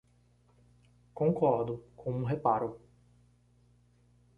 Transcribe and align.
Concordo, 1.13 1.83
com 1.95 2.11
um 2.11 2.23
reparo. 2.23 2.81